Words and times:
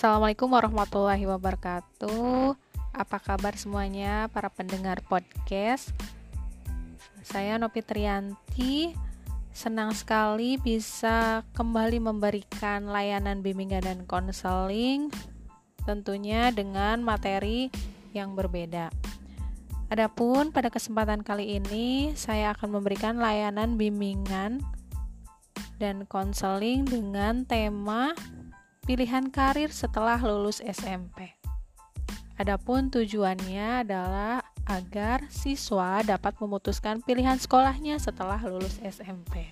Assalamualaikum 0.00 0.56
warahmatullahi 0.56 1.28
wabarakatuh. 1.28 2.56
Apa 2.96 3.20
kabar 3.20 3.52
semuanya 3.60 4.32
para 4.32 4.48
pendengar 4.48 5.04
podcast? 5.04 5.92
Saya 7.20 7.60
Nopi 7.60 7.84
Trianti. 7.84 8.96
Senang 9.52 9.92
sekali 9.92 10.56
bisa 10.56 11.44
kembali 11.52 12.00
memberikan 12.00 12.88
layanan 12.88 13.44
bimbingan 13.44 13.84
dan 13.84 14.08
konseling 14.08 15.12
tentunya 15.84 16.48
dengan 16.48 17.04
materi 17.04 17.68
yang 18.16 18.32
berbeda. 18.32 18.88
Adapun 19.92 20.48
pada 20.48 20.72
kesempatan 20.72 21.20
kali 21.20 21.60
ini 21.60 22.16
saya 22.16 22.56
akan 22.56 22.80
memberikan 22.80 23.20
layanan 23.20 23.76
bimbingan 23.76 24.64
dan 25.76 26.08
konseling 26.08 26.88
dengan 26.88 27.44
tema 27.44 28.16
pilihan 28.84 29.28
karir 29.32 29.72
setelah 29.72 30.20
lulus 30.20 30.60
SMP. 30.60 31.34
Adapun 32.40 32.88
tujuannya 32.88 33.84
adalah 33.84 34.40
agar 34.64 35.28
siswa 35.28 36.00
dapat 36.00 36.36
memutuskan 36.40 37.04
pilihan 37.04 37.36
sekolahnya 37.36 38.00
setelah 38.00 38.40
lulus 38.44 38.80
SMP. 38.80 39.50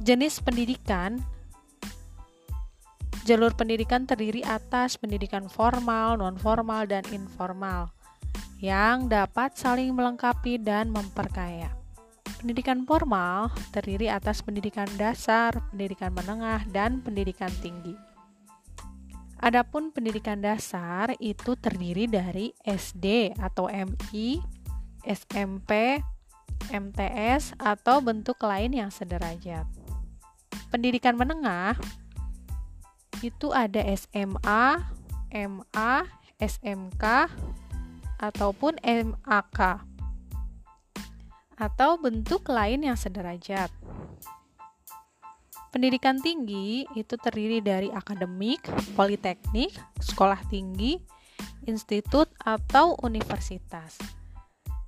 Jenis 0.00 0.40
pendidikan 0.40 1.20
Jalur 3.28 3.52
pendidikan 3.52 4.08
terdiri 4.08 4.40
atas 4.42 4.96
pendidikan 4.96 5.46
formal, 5.46 6.16
non-formal, 6.16 6.88
dan 6.88 7.04
informal 7.12 7.92
yang 8.60 9.08
dapat 9.08 9.56
saling 9.56 9.92
melengkapi 9.96 10.60
dan 10.60 10.92
memperkaya. 10.92 11.79
Pendidikan 12.40 12.88
formal 12.88 13.52
terdiri 13.68 14.08
atas 14.08 14.40
pendidikan 14.40 14.88
dasar, 14.96 15.60
pendidikan 15.68 16.08
menengah, 16.16 16.64
dan 16.72 17.04
pendidikan 17.04 17.52
tinggi. 17.60 17.92
Adapun 19.44 19.92
pendidikan 19.92 20.40
dasar 20.40 21.12
itu 21.20 21.52
terdiri 21.60 22.08
dari 22.08 22.48
SD 22.64 23.36
atau 23.36 23.68
MI, 23.68 24.40
SMP, 25.04 26.00
MTS, 26.72 27.60
atau 27.60 28.00
bentuk 28.00 28.40
lain 28.40 28.72
yang 28.72 28.88
sederajat. 28.88 29.68
Pendidikan 30.72 31.20
menengah 31.20 31.76
itu 33.20 33.52
ada 33.52 33.84
SMA, 34.00 34.80
MA, 35.28 35.92
SMK, 36.40 37.04
ataupun 38.16 38.80
MAK 38.80 39.89
atau 41.60 42.00
bentuk 42.00 42.48
lain 42.48 42.88
yang 42.88 42.96
sederajat. 42.96 43.68
Pendidikan 45.70 46.18
tinggi 46.18 46.82
itu 46.98 47.14
terdiri 47.14 47.62
dari 47.62 47.92
akademik, 47.94 48.64
politeknik, 48.98 49.70
sekolah 50.02 50.40
tinggi, 50.50 50.98
institut, 51.68 52.26
atau 52.42 52.98
universitas. 53.06 53.94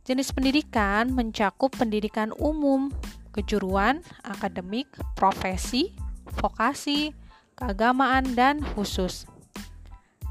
Jenis 0.03 0.35
pendidikan 0.35 1.15
mencakup 1.15 1.71
pendidikan 1.79 2.35
umum, 2.35 2.91
kejuruan, 3.31 4.03
akademik, 4.27 4.91
profesi, 5.15 5.95
vokasi, 6.43 7.15
keagamaan, 7.55 8.35
dan 8.35 8.59
khusus. 8.75 9.31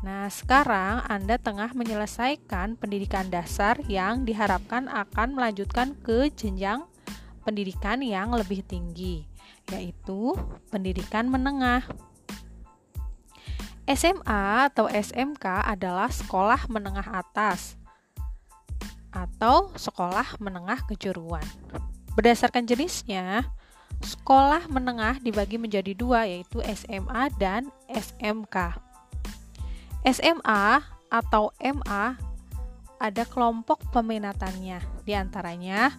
Nah, 0.02 0.26
sekarang 0.34 1.06
Anda 1.06 1.38
tengah 1.38 1.78
menyelesaikan 1.78 2.74
pendidikan 2.82 3.30
dasar 3.30 3.78
yang 3.86 4.26
diharapkan 4.26 4.90
akan 4.90 5.38
melanjutkan 5.38 5.94
ke 6.02 6.34
jenjang 6.34 6.90
pendidikan 7.46 8.02
yang 8.02 8.34
lebih 8.34 8.66
tinggi, 8.66 9.30
yaitu 9.70 10.34
pendidikan 10.74 11.30
menengah. 11.30 11.86
SMA 13.86 14.74
atau 14.74 14.90
SMK 14.90 15.70
adalah 15.70 16.10
sekolah 16.10 16.66
menengah 16.66 17.06
atas 17.06 17.78
atau 19.14 19.70
sekolah 19.78 20.40
menengah 20.42 20.82
kejuruan. 20.90 21.44
Berdasarkan 22.18 22.66
jenisnya, 22.66 23.54
sekolah 24.02 24.66
menengah 24.66 25.22
dibagi 25.22 25.62
menjadi 25.62 25.94
dua, 25.94 26.26
yaitu 26.26 26.58
SMA 26.74 27.30
dan 27.38 27.70
SMK. 27.92 28.90
SMA 30.02 30.82
atau 31.12 31.54
MA 31.62 32.18
ada 33.02 33.24
kelompok 33.26 33.82
peminatannya, 33.90 34.82
di 35.06 35.14
antaranya 35.18 35.90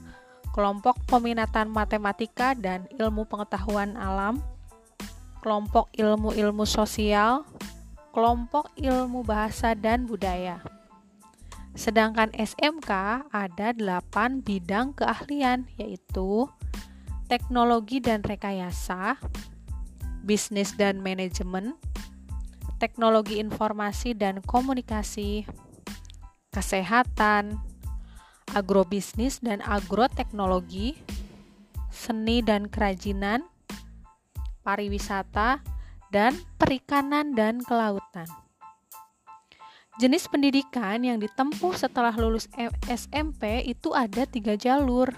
kelompok 0.53 1.01
peminatan 1.09 1.73
matematika 1.73 2.53
dan 2.53 2.87
ilmu 3.01 3.25
pengetahuan 3.27 3.97
alam, 3.97 4.39
kelompok 5.41 5.89
ilmu-ilmu 5.97 6.63
sosial, 6.69 7.43
kelompok 8.13 8.71
ilmu 8.79 9.25
bahasa 9.25 9.73
dan 9.73 10.05
budaya. 10.05 10.61
Sedangkan 11.73 12.29
SMK 12.37 12.91
ada 13.33 13.69
8 13.73 14.45
bidang 14.45 14.93
keahlian 14.93 15.65
yaitu 15.81 16.45
teknologi 17.33 17.99
dan 17.99 18.21
rekayasa, 18.21 19.17
bisnis 20.21 20.77
dan 20.77 21.01
manajemen, 21.01 21.73
teknologi 22.83 23.39
informasi 23.39 24.11
dan 24.19 24.43
komunikasi, 24.43 25.47
kesehatan, 26.51 27.63
agrobisnis 28.51 29.39
dan 29.39 29.63
agroteknologi, 29.63 30.99
seni 31.95 32.43
dan 32.43 32.67
kerajinan, 32.67 33.47
pariwisata, 34.67 35.63
dan 36.11 36.35
perikanan 36.59 37.39
dan 37.39 37.63
kelautan. 37.63 38.27
Jenis 40.03 40.27
pendidikan 40.27 41.07
yang 41.07 41.23
ditempuh 41.23 41.79
setelah 41.79 42.11
lulus 42.19 42.51
SMP 42.91 43.63
itu 43.63 43.95
ada 43.95 44.27
tiga 44.27 44.59
jalur. 44.59 45.15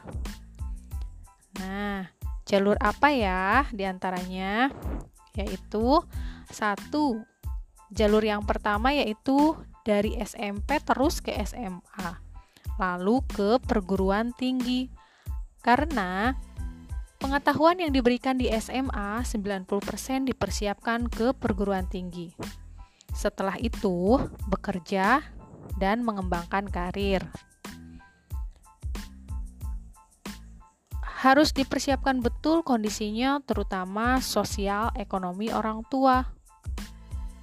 Nah, 1.62 2.12
jalur 2.44 2.76
apa 2.76 3.08
ya 3.08 3.64
di 3.72 3.88
antaranya? 3.88 4.68
Yaitu 5.32 6.02
satu 6.50 7.33
Jalur 7.94 8.26
yang 8.26 8.42
pertama 8.42 8.90
yaitu 8.90 9.54
dari 9.86 10.18
SMP 10.18 10.82
terus 10.82 11.22
ke 11.22 11.30
SMA, 11.46 12.18
lalu 12.74 13.22
ke 13.30 13.62
perguruan 13.62 14.34
tinggi. 14.34 14.90
Karena 15.62 16.34
pengetahuan 17.22 17.78
yang 17.78 17.94
diberikan 17.94 18.34
di 18.34 18.50
SMA 18.58 19.22
90% 19.22 20.26
dipersiapkan 20.26 21.06
ke 21.06 21.30
perguruan 21.38 21.86
tinggi. 21.86 22.34
Setelah 23.14 23.54
itu, 23.62 24.18
bekerja 24.50 25.22
dan 25.78 26.02
mengembangkan 26.02 26.66
karir. 26.66 27.22
Harus 31.24 31.54
dipersiapkan 31.54 32.20
betul 32.20 32.66
kondisinya, 32.66 33.38
terutama 33.46 34.18
sosial 34.18 34.90
ekonomi 34.98 35.48
orang 35.54 35.86
tua 35.88 36.33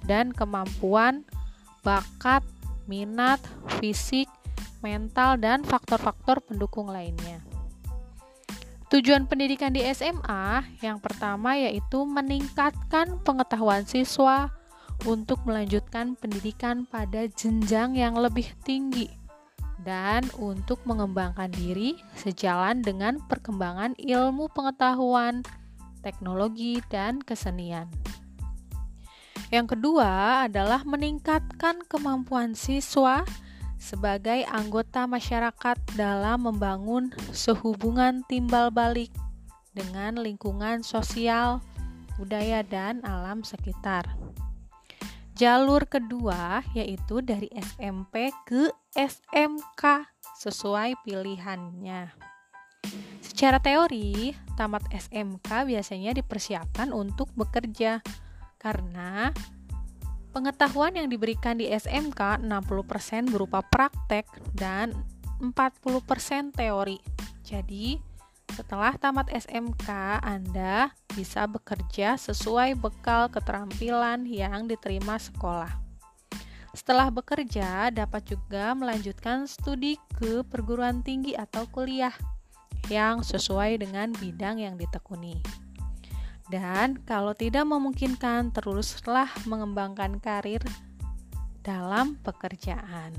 dan 0.06 0.34
kemampuan, 0.34 1.26
bakat, 1.86 2.42
minat, 2.86 3.38
fisik, 3.78 4.26
mental, 4.82 5.38
dan 5.38 5.62
faktor-faktor 5.62 6.42
pendukung 6.42 6.90
lainnya. 6.90 7.42
Tujuan 8.92 9.24
pendidikan 9.24 9.72
di 9.72 9.80
SMA 9.88 10.68
yang 10.84 11.00
pertama 11.00 11.56
yaitu 11.56 12.04
meningkatkan 12.04 13.16
pengetahuan 13.24 13.88
siswa 13.88 14.52
untuk 15.08 15.40
melanjutkan 15.48 16.12
pendidikan 16.12 16.84
pada 16.84 17.24
jenjang 17.24 17.96
yang 17.96 18.12
lebih 18.20 18.52
tinggi 18.68 19.08
dan 19.82 20.28
untuk 20.36 20.84
mengembangkan 20.84 21.50
diri 21.50 21.98
sejalan 22.14 22.84
dengan 22.84 23.18
perkembangan 23.26 23.98
ilmu 23.98 24.52
pengetahuan, 24.52 25.42
teknologi, 26.04 26.78
dan 26.92 27.18
kesenian. 27.24 28.01
Yang 29.52 29.76
kedua 29.76 30.48
adalah 30.48 30.80
meningkatkan 30.88 31.84
kemampuan 31.84 32.56
siswa 32.56 33.20
sebagai 33.76 34.48
anggota 34.48 35.04
masyarakat 35.04 35.76
dalam 35.92 36.48
membangun 36.48 37.12
sehubungan 37.36 38.24
timbal 38.24 38.72
balik 38.72 39.12
dengan 39.76 40.16
lingkungan 40.16 40.80
sosial, 40.80 41.60
budaya, 42.16 42.64
dan 42.64 43.04
alam 43.04 43.44
sekitar. 43.44 44.08
Jalur 45.36 45.84
kedua 45.84 46.64
yaitu 46.72 47.20
dari 47.20 47.52
SMP 47.52 48.32
ke 48.48 48.72
SMK 48.96 50.08
sesuai 50.40 50.96
pilihannya. 51.04 52.08
Secara 53.20 53.60
teori, 53.60 54.32
tamat 54.56 54.88
SMK 54.88 55.68
biasanya 55.68 56.16
dipersiapkan 56.16 56.88
untuk 56.88 57.28
bekerja 57.36 58.00
karena 58.62 59.34
pengetahuan 60.30 60.94
yang 60.94 61.10
diberikan 61.10 61.58
di 61.58 61.66
SMK 61.66 62.38
60% 62.46 63.34
berupa 63.34 63.60
praktek 63.66 64.30
dan 64.54 64.94
40% 65.42 66.54
teori. 66.54 67.02
Jadi, 67.42 67.98
Setelah 68.52 68.92
tamat 69.00 69.32
SMK, 69.32 69.88
Anda 70.20 70.92
bisa 71.16 71.48
bekerja 71.48 72.20
sesuai 72.20 72.76
bekal 72.76 73.32
keterampilan 73.32 74.28
yang 74.28 74.68
diterima 74.68 75.16
sekolah. 75.16 75.72
Setelah 76.76 77.08
bekerja, 77.08 77.88
dapat 77.88 78.28
juga 78.28 78.76
melanjutkan 78.76 79.48
studi 79.48 79.96
ke 80.20 80.44
perguruan 80.44 81.00
tinggi 81.00 81.32
atau 81.32 81.64
kuliah 81.72 82.12
yang 82.92 83.24
sesuai 83.24 83.80
dengan 83.80 84.12
bidang 84.20 84.60
yang 84.60 84.76
ditekuni. 84.76 85.40
Dan 86.52 87.00
kalau 87.08 87.32
tidak 87.32 87.64
memungkinkan, 87.64 88.52
teruslah 88.52 89.32
mengembangkan 89.48 90.20
karir 90.20 90.60
dalam 91.64 92.20
pekerjaan 92.20 93.16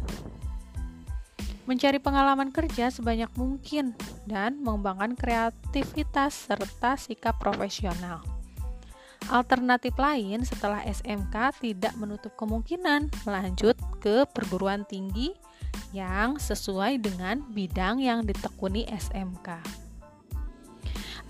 mencari 1.64 2.00
pengalaman 2.00 2.52
kerja 2.52 2.92
sebanyak 2.92 3.32
mungkin, 3.40 3.96
dan 4.28 4.60
mengembangkan 4.60 5.16
kreativitas 5.16 6.36
serta 6.36 7.00
sikap 7.00 7.40
profesional. 7.40 8.20
Alternatif 9.32 9.96
lain 9.96 10.44
setelah 10.44 10.84
SMK 10.84 11.64
tidak 11.64 11.96
menutup 11.96 12.36
kemungkinan 12.36 13.08
melanjut 13.24 13.80
ke 14.04 14.28
perguruan 14.28 14.84
tinggi 14.84 15.32
yang 15.96 16.36
sesuai 16.36 17.00
dengan 17.00 17.40
bidang 17.56 18.04
yang 18.04 18.28
ditekuni 18.28 18.84
SMK. 18.92 19.83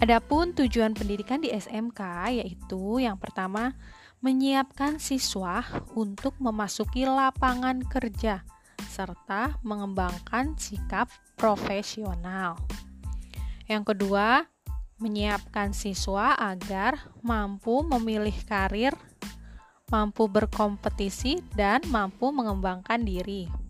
Adapun 0.03 0.51
tujuan 0.51 0.91
pendidikan 0.91 1.39
di 1.39 1.47
SMK 1.47 2.27
yaitu 2.43 2.99
yang 2.99 3.15
pertama 3.15 3.71
menyiapkan 4.19 4.99
siswa 4.99 5.63
untuk 5.95 6.35
memasuki 6.43 7.07
lapangan 7.07 7.79
kerja 7.87 8.43
serta 8.83 9.55
mengembangkan 9.63 10.59
sikap 10.59 11.07
profesional. 11.39 12.59
Yang 13.71 13.95
kedua, 13.95 14.43
menyiapkan 14.99 15.71
siswa 15.71 16.35
agar 16.35 16.99
mampu 17.23 17.79
memilih 17.87 18.35
karir, 18.43 18.91
mampu 19.87 20.27
berkompetisi, 20.27 21.39
dan 21.55 21.79
mampu 21.87 22.27
mengembangkan 22.35 23.07
diri. 23.07 23.62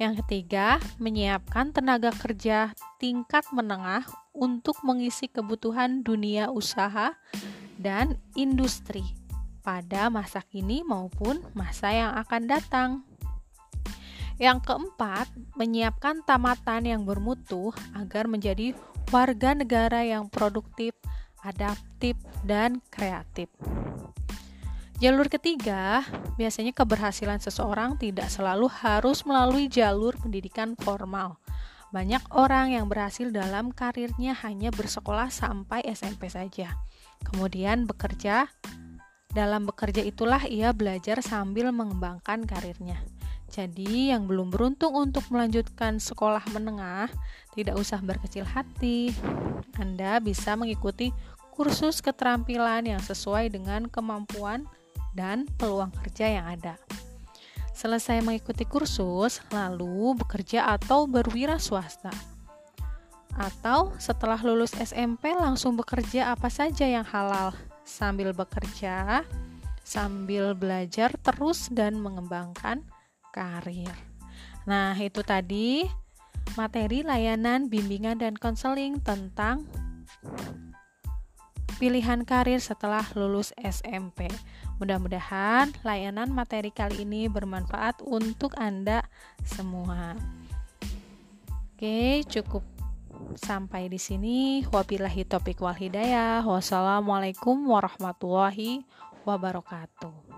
Yang 0.00 0.24
ketiga, 0.24 0.80
menyiapkan 0.96 1.76
tenaga 1.76 2.08
kerja 2.08 2.72
tingkat 2.96 3.44
menengah 3.52 4.00
untuk 4.32 4.80
mengisi 4.80 5.28
kebutuhan 5.28 6.00
dunia 6.00 6.48
usaha 6.48 7.12
dan 7.76 8.16
industri 8.32 9.04
pada 9.60 10.08
masa 10.08 10.40
kini 10.40 10.80
maupun 10.80 11.44
masa 11.52 11.92
yang 11.92 12.16
akan 12.16 12.42
datang. 12.48 12.90
Yang 14.40 14.72
keempat, 14.72 15.28
menyiapkan 15.52 16.24
tamatan 16.24 16.88
yang 16.88 17.04
bermutu 17.04 17.68
agar 17.92 18.24
menjadi 18.24 18.72
warga 19.12 19.52
negara 19.52 20.00
yang 20.00 20.32
produktif, 20.32 20.96
adaptif, 21.44 22.16
dan 22.48 22.80
kreatif. 22.88 23.52
Jalur 25.00 25.32
ketiga, 25.32 26.04
biasanya 26.36 26.76
keberhasilan 26.76 27.40
seseorang 27.40 27.96
tidak 27.96 28.28
selalu 28.28 28.68
harus 28.68 29.24
melalui 29.24 29.64
jalur 29.64 30.12
pendidikan 30.20 30.76
formal. 30.76 31.40
Banyak 31.88 32.20
orang 32.36 32.76
yang 32.76 32.84
berhasil 32.84 33.32
dalam 33.32 33.72
karirnya 33.72 34.36
hanya 34.44 34.68
bersekolah 34.68 35.32
sampai 35.32 35.88
SMP 35.88 36.28
saja. 36.28 36.76
Kemudian 37.24 37.88
bekerja, 37.88 38.52
dalam 39.32 39.64
bekerja 39.64 40.04
itulah 40.04 40.44
ia 40.44 40.76
belajar 40.76 41.24
sambil 41.24 41.72
mengembangkan 41.72 42.44
karirnya. 42.44 43.00
Jadi, 43.48 44.12
yang 44.12 44.28
belum 44.28 44.52
beruntung 44.52 44.92
untuk 44.92 45.24
melanjutkan 45.32 45.96
sekolah 45.96 46.44
menengah, 46.52 47.08
tidak 47.56 47.80
usah 47.80 48.04
berkecil 48.04 48.44
hati. 48.44 49.16
Anda 49.80 50.20
bisa 50.20 50.60
mengikuti 50.60 51.08
kursus 51.56 52.04
keterampilan 52.04 52.84
yang 52.84 53.00
sesuai 53.00 53.48
dengan 53.48 53.88
kemampuan 53.88 54.68
dan 55.16 55.46
peluang 55.58 55.90
kerja 56.02 56.40
yang 56.40 56.46
ada. 56.46 56.78
Selesai 57.74 58.20
mengikuti 58.20 58.68
kursus, 58.68 59.40
lalu 59.48 60.12
bekerja 60.20 60.68
atau 60.68 61.08
berwira 61.08 61.56
swasta. 61.56 62.12
Atau 63.32 63.96
setelah 63.96 64.36
lulus 64.44 64.76
SMP 64.76 65.32
langsung 65.32 65.78
bekerja 65.78 66.34
apa 66.34 66.52
saja 66.52 66.84
yang 66.84 67.06
halal 67.08 67.56
sambil 67.86 68.36
bekerja, 68.36 69.24
sambil 69.80 70.52
belajar 70.52 71.14
terus 71.24 71.72
dan 71.72 71.96
mengembangkan 71.96 72.84
karir. 73.32 73.90
Nah, 74.68 74.92
itu 75.00 75.24
tadi 75.24 75.88
materi 76.54 77.00
layanan 77.00 77.72
bimbingan 77.72 78.20
dan 78.20 78.36
konseling 78.36 79.00
tentang 79.00 79.64
pilihan 81.80 82.28
karir 82.28 82.60
setelah 82.60 83.00
lulus 83.16 83.56
SMP. 83.56 84.28
Mudah-mudahan 84.76 85.72
layanan 85.80 86.28
materi 86.28 86.68
kali 86.68 87.08
ini 87.08 87.24
bermanfaat 87.32 88.04
untuk 88.04 88.52
Anda 88.60 89.00
semua. 89.48 90.12
Oke, 91.72 92.20
cukup 92.28 92.60
sampai 93.40 93.88
di 93.88 93.96
sini. 93.96 94.60
Wabillahi 94.68 95.24
topik 95.24 95.64
wal 95.64 95.72
hidayah. 95.72 96.44
Wassalamualaikum 96.44 97.56
warahmatullahi 97.64 98.84
wabarakatuh. 99.24 100.29